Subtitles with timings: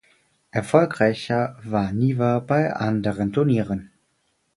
[0.49, 3.91] Erfolgreicher war Niva bei anderen Turnieren.